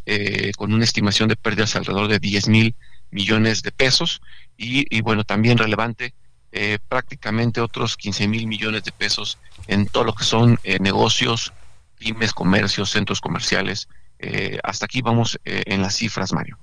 [0.59, 2.75] con una estimación de pérdidas alrededor de 10 mil
[3.11, 4.21] millones de pesos
[4.57, 6.13] y, bueno, también relevante,
[6.53, 11.53] eh, prácticamente otros 15 mil millones de pesos en todo lo que son eh, negocios,
[11.97, 13.89] pymes, comercios, centros comerciales.
[14.19, 16.59] Eh, hasta aquí vamos en las cifras, Mario.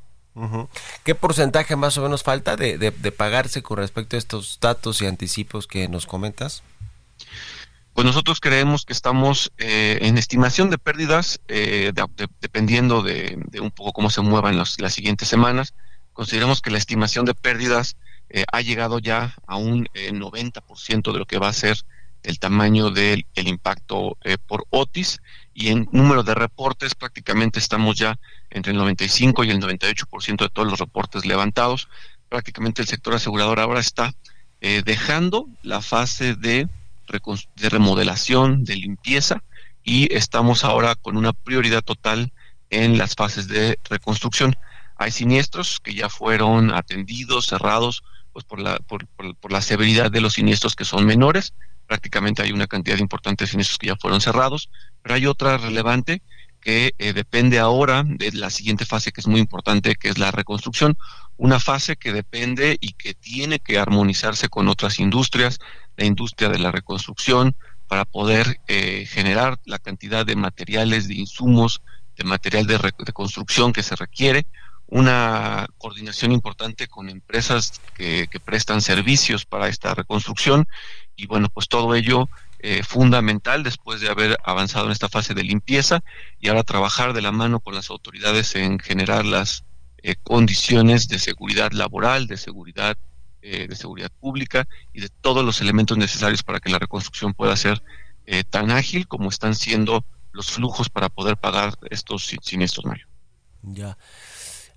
[1.03, 5.07] ¿Qué porcentaje más o menos falta de, de, pagarse con respecto a estos datos y
[5.07, 6.61] anticipos que nos comentas?
[7.93, 11.39] Pues nosotros creemos que estamos en estimación de pérdidas,
[12.39, 15.73] dependiendo de, un poco cómo se muevan las siguientes semanas,
[16.13, 17.95] consideramos que la estimación de pérdidas
[18.29, 21.77] eh, ha llegado ya a un 90% eh, de lo que va a ser
[22.23, 25.21] el tamaño del impacto eh, por Otis
[25.53, 30.49] y en número de reportes prácticamente estamos ya entre el 95 y el 98% de
[30.49, 31.87] todos los reportes levantados.
[32.27, 34.13] Prácticamente el sector asegurador ahora está
[34.59, 36.67] dejando la fase de
[37.55, 39.43] remodelación, de limpieza
[39.83, 42.33] y estamos ahora con una prioridad total
[42.69, 44.55] en las fases de reconstrucción.
[44.97, 48.03] Hay siniestros que ya fueron atendidos, cerrados,
[48.37, 51.55] pues por la, por, por, la severidad de los siniestros que son menores.
[51.87, 54.69] Prácticamente hay una cantidad importante de siniestros que ya fueron cerrados,
[55.01, 56.21] pero hay otra relevante
[56.61, 60.29] que eh, depende ahora de la siguiente fase que es muy importante, que es la
[60.29, 60.99] reconstrucción.
[61.35, 65.57] Una fase que depende y que tiene que armonizarse con otras industrias,
[65.95, 67.55] la industria de la reconstrucción,
[67.87, 71.81] para poder eh, generar la cantidad de materiales, de insumos,
[72.15, 74.45] de material de reconstrucción que se requiere
[74.87, 80.67] una coordinación importante con empresas que, prestan servicios para esta reconstrucción
[81.15, 85.43] y bueno, pues todo ello eh, fundamental después de haber avanzado en esta fase de
[85.43, 86.01] limpieza
[86.39, 89.65] y ahora trabajar de la mano con las autoridades en generar las
[90.03, 92.97] eh, condiciones de seguridad laboral, de seguridad
[93.41, 97.55] eh, de seguridad pública y de todos los elementos necesarios para que la reconstrucción pueda
[97.55, 97.81] ser
[98.49, 103.07] tan ágil como están siendo los flujos para poder pagar estos siniestros, Mario.
[103.61, 103.97] Ya.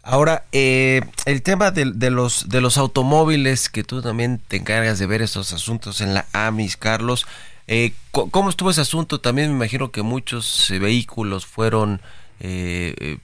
[0.03, 5.07] Ahora, eh, el tema de, los, de los automóviles, que tú también te encargas de
[5.07, 7.27] ver estos asuntos en la AMIS, Carlos,
[7.67, 9.21] eh, ¿cómo estuvo ese asunto?
[9.21, 12.01] También me imagino que muchos eh, vehículos fueron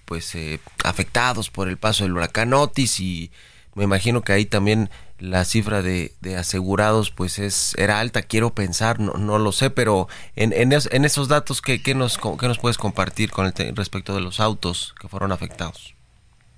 [0.05, 0.37] pues
[0.85, 3.31] afectados por el paso del huracán Otis y
[3.75, 9.01] me imagino que ahí también la cifra de, asegurados pues es era alta, quiero pensar,
[9.01, 12.77] no, no lo sé, pero en, en, esos datos, ¿qué, qué, nos, ¿qué nos puedes
[12.77, 15.96] compartir con el respecto de los autos que fueron afectados?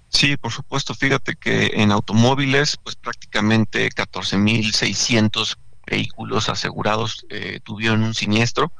[0.08, 0.94] Sí, por supuesto.
[0.94, 8.72] Fíjate que en automóviles, pues prácticamente 14.600 vehículos asegurados eh, tuvieron un siniestro.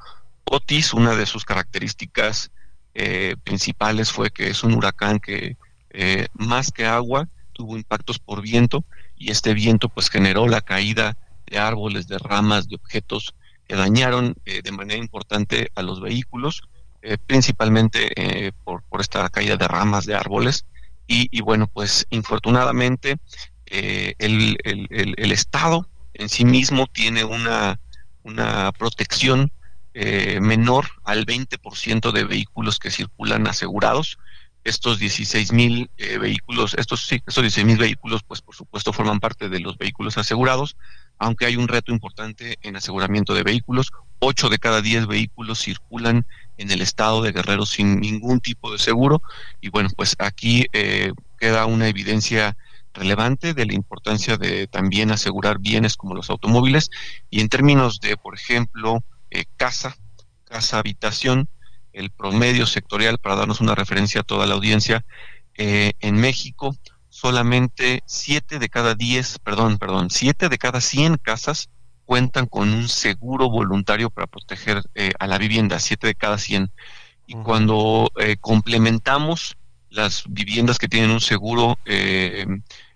[0.45, 2.51] Otis, una de sus características
[2.95, 5.57] eh, principales fue que es un huracán que
[5.91, 8.85] eh, más que agua tuvo impactos por viento
[9.17, 13.35] y este viento pues generó la caída de árboles, de ramas, de objetos
[13.67, 16.63] que dañaron de manera importante a los vehículos,
[17.27, 20.65] principalmente por, por esta caída de ramas de árboles
[21.09, 23.17] y, bueno, pues infortunadamente
[23.67, 27.81] eh, el, el, Estado en sí mismo tiene una,
[28.25, 29.51] una protección
[29.95, 34.19] eh, menor al 20% de vehículos que circulan asegurados.
[34.65, 39.19] Estos 16 mil eh, vehículos, estos sí, estos 16 mil vehículos, pues por supuesto forman
[39.19, 40.77] parte de los vehículos asegurados,
[41.19, 43.93] aunque hay un reto importante en aseguramiento de vehículos.
[44.19, 46.27] 8 de cada 10 vehículos circulan
[46.59, 49.23] en el estado de Guerrero sin ningún tipo de seguro.
[49.61, 52.57] Y bueno, pues aquí eh, queda una evidencia
[52.93, 56.91] relevante de la importancia de también asegurar bienes como los automóviles
[57.31, 59.97] y en términos de, por ejemplo, eh, casa,
[60.45, 61.49] casa habitación,
[61.93, 65.05] el promedio sectorial, para darnos una referencia a toda la audiencia,
[65.55, 66.77] eh, en México
[67.09, 71.69] solamente 7 de cada 10, perdón, perdón, 7 de cada 100 casas
[72.09, 76.71] cuentan con un seguro voluntario para proteger eh, a la vivienda, 7 de cada 100.
[77.27, 79.59] Y cuando eh, complementamos
[79.91, 82.47] las viviendas que tienen un seguro eh,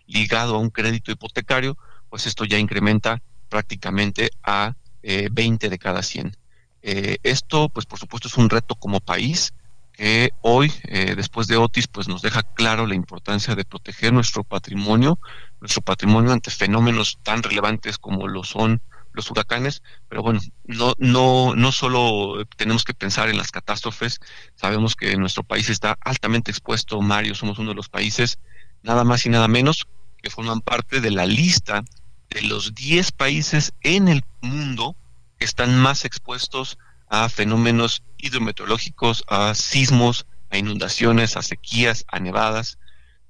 [0.07, 1.77] ligado a un crédito hipotecario,
[2.09, 3.21] pues esto ya incrementa
[3.51, 6.35] prácticamente a 20 de cada 100.
[6.81, 9.53] esto, pues por supuesto, es un reto como país
[9.93, 10.73] que hoy,
[11.17, 15.19] después de Otis, pues nos deja claro la importancia de proteger nuestro patrimonio,
[15.61, 18.81] nuestro patrimonio ante fenómenos tan relevantes como lo son
[19.13, 24.21] los huracanes, pero bueno, no, no, no solo tenemos que pensar en las catástrofes,
[24.55, 28.39] sabemos que nuestro país está altamente expuesto, Mario, somos uno de los países,
[28.83, 29.87] nada más y nada menos,
[30.23, 31.85] que forman parte de la lista
[32.31, 34.97] de los 10 países en el mundo
[35.39, 42.79] que están más expuestos a fenómenos hidrometeorológicos, a sismos, a inundaciones, a sequías, a nevadas.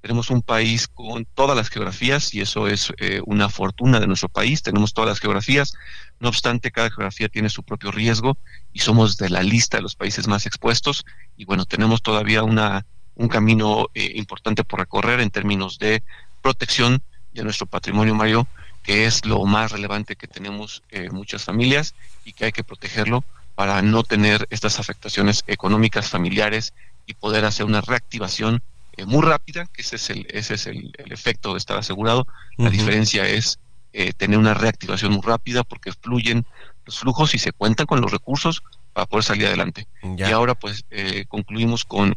[0.02, 4.28] Tenemos un país con todas las geografías y eso es eh, una fortuna de nuestro
[4.28, 4.60] país.
[4.60, 5.74] Tenemos todas las geografías.
[6.18, 8.36] No obstante, cada geografía tiene su propio riesgo
[8.72, 11.06] y somos de la lista de los países más expuestos.
[11.36, 12.84] Y bueno, tenemos todavía una,
[13.14, 16.02] un camino eh, importante por recorrer en términos de
[16.42, 17.00] protección
[17.32, 18.48] de nuestro patrimonio, Mario,
[18.82, 21.94] que es lo más relevante que tenemos eh, muchas familias
[22.24, 23.24] y que hay que protegerlo
[23.54, 26.74] para no tener estas afectaciones económicas, familiares
[27.06, 28.62] y poder hacer una reactivación
[28.96, 32.26] eh, muy rápida, que ese es el, ese es el, efecto de estar asegurado.
[32.56, 33.58] La diferencia es
[33.92, 36.44] eh, tener una reactivación muy rápida porque fluyen
[36.84, 38.62] los flujos y se cuentan con los recursos
[38.92, 39.86] para poder salir adelante.
[40.02, 42.12] Y ahora pues eh, concluimos con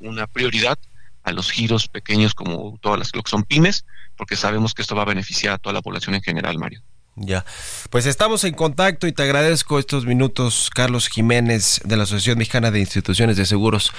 [0.00, 0.78] una prioridad
[1.22, 3.84] a los giros pequeños como todas las lo que son pymes,
[4.16, 6.82] porque sabemos que esto va a beneficiar a toda la población en general, Mario.
[7.16, 7.44] Ya,
[7.90, 12.70] pues estamos en contacto y te agradezco estos minutos, Carlos Jiménez, de la Asociación Mexicana
[12.70, 13.92] de Instituciones de Seguros.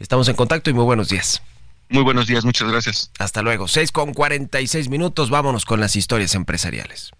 [0.00, 1.40] Estamos en contacto y muy buenos días.
[1.88, 3.10] Muy buenos días, muchas gracias.
[3.18, 3.68] Hasta luego.
[3.68, 7.12] 6 con 46 minutos, vámonos con las historias empresariales.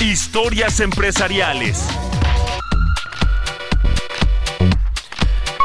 [0.00, 1.84] Historias empresariales.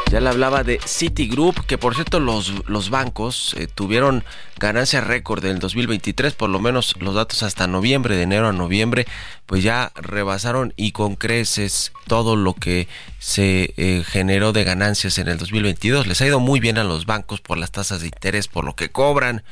[0.09, 4.23] Ya le hablaba de Citigroup, que por cierto los, los bancos eh, tuvieron
[4.57, 8.51] ganancia récord en el 2023, por lo menos los datos hasta noviembre, de enero a
[8.51, 9.05] noviembre,
[9.45, 12.87] pues ya rebasaron y con creces todo lo que
[13.19, 16.07] se eh, generó de ganancias en el 2022.
[16.07, 18.75] Les ha ido muy bien a los bancos por las tasas de interés, por lo
[18.75, 19.43] que cobran,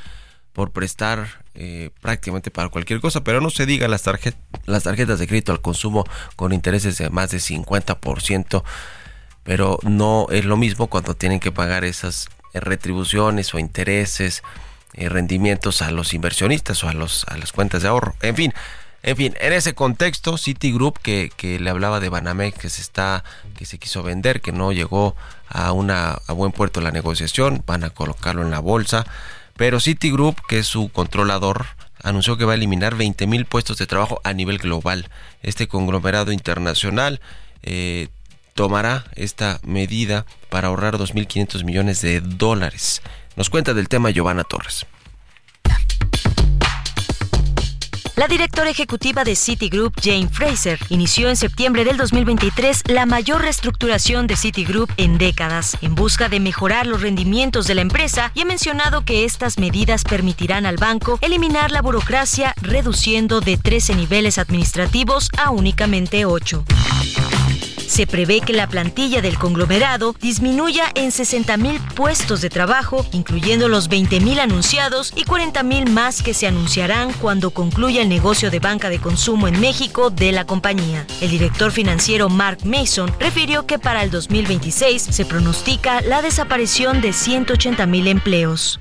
[0.53, 4.03] por prestar eh, prácticamente para cualquier cosa, pero no se diga las,
[4.65, 6.03] las tarjetas de crédito al consumo
[6.35, 8.63] con intereses de más de 50%
[9.47, 14.43] pero no es lo mismo cuando tienen que pagar esas eh, retribuciones o intereses,
[14.93, 18.13] eh, rendimientos a los inversionistas o a, los, a las cuentas de ahorro.
[18.21, 18.53] En fin,
[19.03, 23.23] en fin, en ese contexto, Citigroup, que, que le hablaba de Banamex, que se está,
[23.55, 25.15] que se quiso vender, que no llegó
[25.47, 29.05] a una a buen puerto la negociación, van a colocarlo en la bolsa.
[29.55, 31.67] Pero Citigroup, que es su controlador,
[32.03, 35.09] anunció que va a eliminar 20 mil puestos de trabajo a nivel global.
[35.41, 37.21] Este conglomerado internacional
[37.63, 38.09] eh,
[38.57, 43.03] tomará esta medida para ahorrar 2.500 millones de dólares.
[43.35, 44.87] Nos cuenta del tema Giovanna Torres.
[48.15, 54.25] La directora ejecutiva de Citigroup, Jane Fraser, inició en septiembre del 2023 la mayor reestructuración
[54.25, 58.45] de Citigroup en décadas, en busca de mejorar los rendimientos de la empresa y ha
[58.45, 65.29] mencionado que estas medidas permitirán al banco eliminar la burocracia, reduciendo de 13 niveles administrativos
[65.37, 66.65] a únicamente 8.
[67.87, 73.89] Se prevé que la plantilla del conglomerado disminuya en 60.000 puestos de trabajo, incluyendo los
[73.89, 78.99] 20.000 anunciados y 40.000 más que se anunciarán cuando concluya el negocio de banca de
[78.99, 81.07] consumo en México de la compañía.
[81.21, 87.09] El director financiero Mark Mason refirió que para el 2026 se pronostica la desaparición de
[87.09, 88.79] 180.000 empleos.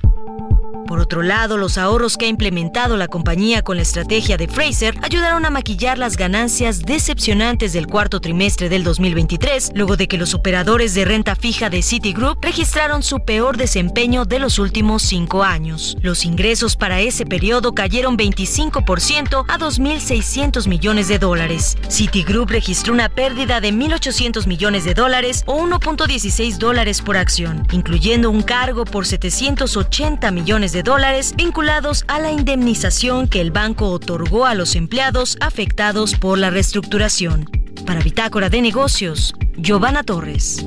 [0.87, 4.97] Por otro lado, los ahorros que ha implementado la compañía con la estrategia de Fraser
[5.01, 10.33] ayudaron a maquillar las ganancias decepcionantes del cuarto trimestre del 2023, luego de que los
[10.33, 15.97] operadores de renta fija de Citigroup registraron su peor desempeño de los últimos cinco años.
[16.01, 21.77] Los ingresos para ese periodo cayeron 25% a 2.600 millones de dólares.
[21.89, 28.31] Citigroup registró una pérdida de 1.800 millones de dólares o 1.16 dólares por acción, incluyendo
[28.31, 34.45] un cargo por 780 millones de dólares vinculados a la indemnización que el banco otorgó
[34.45, 37.49] a los empleados afectados por la reestructuración.
[37.85, 40.65] Para Bitácora de Negocios, Giovanna Torres.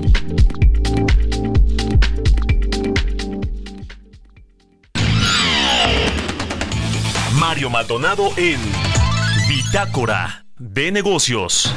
[7.35, 8.61] Mario Maldonado en
[9.49, 11.75] Bitácora de Negocios.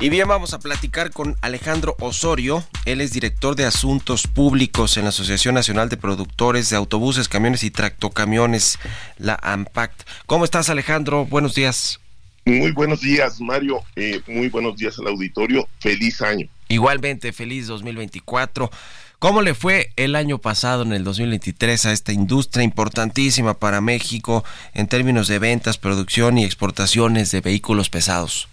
[0.00, 2.62] Y bien, vamos a platicar con Alejandro Osorio.
[2.84, 7.64] Él es director de Asuntos Públicos en la Asociación Nacional de Productores de Autobuses, Camiones
[7.64, 8.78] y Tractocamiones,
[9.16, 10.08] la AMPACT.
[10.26, 11.26] ¿Cómo estás, Alejandro?
[11.26, 11.98] Buenos días.
[12.44, 13.80] Muy buenos días, Mario.
[13.96, 15.66] Eh, muy buenos días al auditorio.
[15.80, 16.46] Feliz año.
[16.68, 18.70] Igualmente, feliz 2024.
[19.18, 24.44] ¿Cómo le fue el año pasado, en el 2023, a esta industria importantísima para México
[24.74, 28.48] en términos de ventas, producción y exportaciones de vehículos pesados?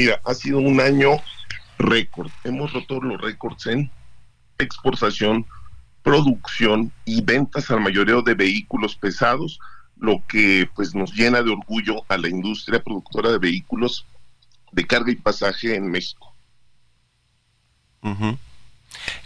[0.00, 1.10] Mira, ha sido un año
[1.78, 2.30] récord.
[2.44, 3.90] Hemos roto los récords en
[4.56, 5.44] exportación,
[6.02, 9.60] producción y ventas al mayoreo de vehículos pesados,
[9.98, 14.06] lo que pues nos llena de orgullo a la industria productora de vehículos
[14.72, 16.34] de carga y pasaje en México.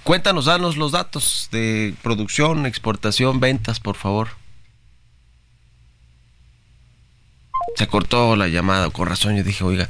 [0.03, 4.31] Cuéntanos, danos los datos de producción, exportación, ventas, por favor.
[7.77, 9.89] Se cortó la llamada, con razón yo dije, oiga,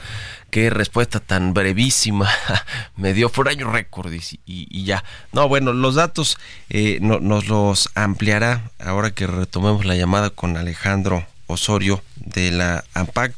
[0.54, 2.30] qué respuesta tan brevísima
[2.96, 5.02] me dio por año récord y, ya.
[5.32, 6.38] No, bueno, los datos
[6.70, 13.36] eh, nos los ampliará ahora que retomemos la llamada con Alejandro Osorio de la AMPACT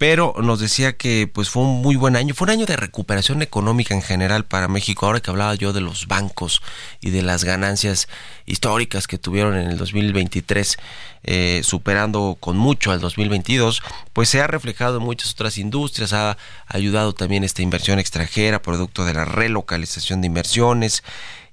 [0.00, 3.42] pero nos decía que pues fue un muy buen año, fue un año de recuperación
[3.42, 6.62] económica en general para México, ahora que hablaba yo de los bancos
[7.02, 8.08] y de las ganancias
[8.46, 10.78] históricas que tuvieron en el 2023,
[11.24, 13.82] eh, superando con mucho al 2022,
[14.14, 19.04] pues se ha reflejado en muchas otras industrias, ha ayudado también esta inversión extranjera, producto
[19.04, 21.04] de la relocalización de inversiones,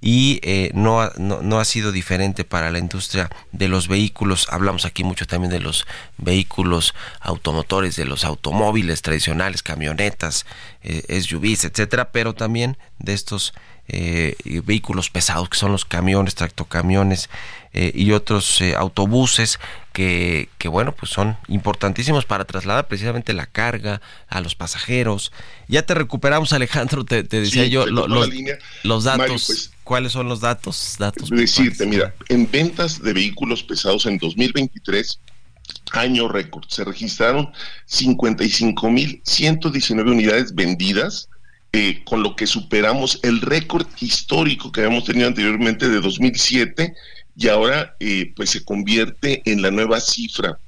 [0.01, 4.47] y eh, no, ha, no, ha sido diferente para la industria de los vehículos.
[4.51, 5.85] Hablamos aquí mucho también de los
[6.17, 10.45] vehículos automotores, de los automóviles tradicionales, camionetas,
[10.83, 13.53] eh, SUVs, etcétera, pero también de estos
[13.89, 14.35] eh,
[14.65, 17.29] vehículos pesados que son los camiones, tractocamiones
[17.71, 19.59] eh, y otros eh, autobuses
[19.93, 25.31] que, que, bueno pues son importantísimos para trasladar precisamente la carga a los pasajeros.
[25.69, 28.09] Ya te recuperamos Alejandro, te, decía yo los,
[28.83, 29.45] los, datos.
[29.45, 30.97] Pues, ¿Cuáles son los datos?
[30.99, 35.21] datos decirte, mira, en ventas de vehículos pesados en 2023
[35.93, 36.65] año récord.
[36.67, 37.53] Se registraron
[37.89, 41.29] 55.119 unidades vendidas,
[41.71, 46.93] eh, con lo que superamos el récord histórico que habíamos tenido anteriormente de 2007
[47.38, 50.59] y ahora eh, pues se convierte en la nueva cifra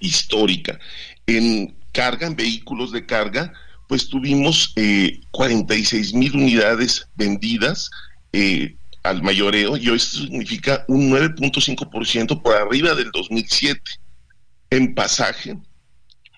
[0.00, 0.78] histórica.
[1.26, 3.54] En carga, en vehículos de carga,
[3.88, 7.90] pues tuvimos eh, 46 mil unidades vendidas
[8.32, 13.80] eh, al mayoreo y esto significa un 9.5% por arriba del 2007.
[14.70, 15.58] En pasaje,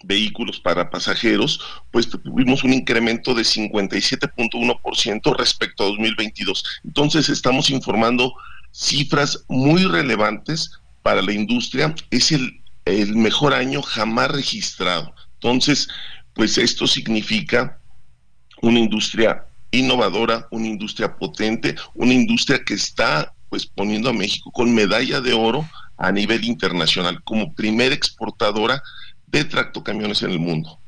[0.03, 6.65] vehículos para pasajeros, pues tuvimos un incremento de 57.1% respecto a 2022.
[6.85, 8.35] Entonces estamos informando
[8.73, 10.73] cifras muy relevantes
[11.03, 11.95] para la industria.
[12.11, 15.15] Es el, el mejor año jamás registrado.
[15.35, 15.89] Entonces,
[16.35, 17.79] pues esto significa
[18.63, 24.75] una industria innovadora, una industria potente, una industria que está pues poniendo a México con
[24.75, 28.83] medalla de oro a nivel internacional como primera exportadora
[29.27, 30.79] de tractocamiones en el mundo.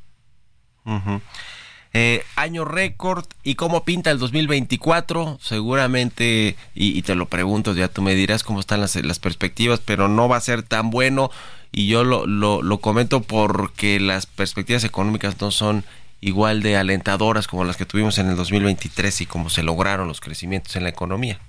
[1.93, 8.03] Eh, año récord y cómo pinta el 2024 seguramente y, te lo pregunto ya tú
[8.03, 11.31] me dirás cómo están las, perspectivas pero no va a ser tan bueno.
[11.73, 15.85] Y yo lo, lo, lo, comento porque las perspectivas económicas no son
[16.21, 20.21] igual de alentadoras como las que tuvimos en el 2023 y cómo se lograron los
[20.21, 21.41] crecimientos en la economía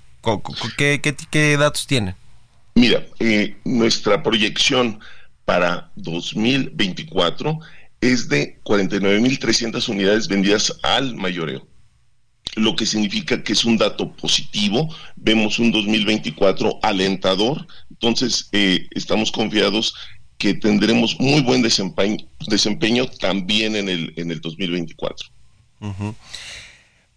[0.76, 2.14] ¿qué, datos tienen?
[2.74, 5.00] Mira, eh, nuestra proyección
[5.44, 7.58] para 2024
[8.00, 11.66] es de 49.300 unidades vendidas al mayoreo,
[12.54, 14.94] lo que significa que es un dato positivo.
[15.16, 19.94] Vemos un 2024 alentador, entonces eh, estamos confiados
[20.38, 25.28] que tendremos muy buen desempeño, también en el, en el 2024.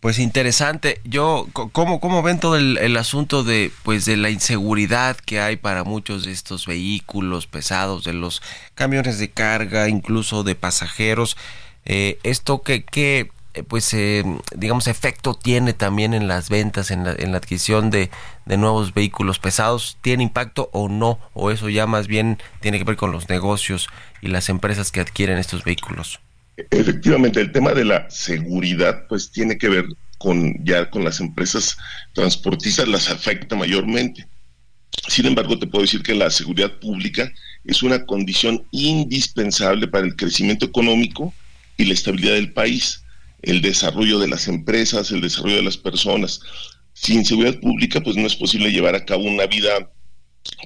[0.02, 1.00] Pues interesante.
[1.04, 5.84] Yo, ¿cómo, cómo ven todo el, asunto de, pues, de la inseguridad que hay para
[5.84, 8.42] muchos de estos vehículos pesados, de los
[8.74, 11.38] camiones de carga, incluso de pasajeros?
[11.86, 14.24] Eh, esto que, que eh, pues, eh,
[14.56, 18.10] digamos, efecto tiene también en las ventas, en la, en la adquisición de,
[18.52, 19.98] de nuevos vehículos pesados?
[20.02, 21.20] ¿Tiene impacto o no?
[21.34, 23.88] ¿O eso ya más bien tiene que ver con los negocios
[24.22, 26.20] y las empresas que adquieren estos vehículos?
[26.58, 29.86] Efectivamente, el tema de la seguridad pues tiene que ver
[30.18, 31.78] con ya con las empresas
[32.14, 34.28] transportistas, las afecta mayormente.
[35.08, 37.32] Sin embargo, te puedo decir que la seguridad pública
[37.64, 41.34] es una condición indispensable para el crecimiento económico
[41.78, 43.02] y la estabilidad del país,
[43.44, 46.42] el desarrollo de las empresas, el desarrollo de las personas.
[46.94, 49.92] Sin seguridad pública, pues no es posible llevar a cabo una vida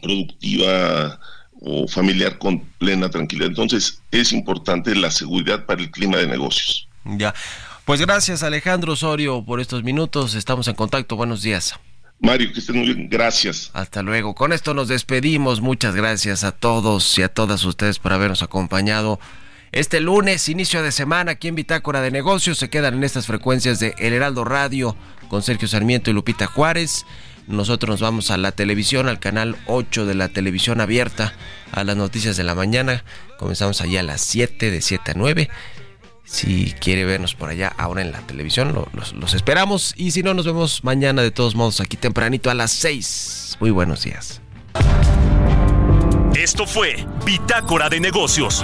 [0.01, 1.19] productiva,
[1.61, 3.49] o familiar con plena tranquilidad.
[3.49, 6.87] Entonces es importante la seguridad para el clima de negocios.
[7.05, 7.33] Ya.
[7.85, 10.35] Pues gracias Alejandro Osorio por estos minutos.
[10.35, 11.15] Estamos en contacto.
[11.15, 11.73] Buenos días.
[12.19, 13.09] Mario, que estén muy bien.
[13.09, 13.71] Gracias.
[13.73, 14.35] Hasta luego.
[14.35, 15.61] Con esto nos despedimos.
[15.61, 19.19] Muchas gracias a todos y a todas ustedes por habernos acompañado.
[19.75, 23.77] Este lunes, inicio de semana, aquí en Bitácora de Negocios, se quedan en estas frecuencias
[23.77, 24.95] de El Heraldo Radio
[25.27, 27.05] con Sergio Sarmiento y Lupita Juárez.
[27.47, 31.33] Nosotros nos vamos a la televisión, al canal 8 de la televisión abierta,
[31.73, 33.03] a las noticias de la mañana.
[33.37, 35.49] Comenzamos allá a las 7, de 7 a 9.
[36.23, 39.93] Si quiere vernos por allá ahora en la televisión, los, esperamos.
[39.97, 43.57] Y si no, nos vemos mañana de todos modos aquí tempranito a las 6.
[43.59, 44.39] Muy buenos días.
[46.33, 48.63] Esto fue Bitácora de Negocios